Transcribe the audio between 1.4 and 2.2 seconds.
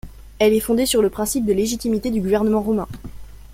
de légitimité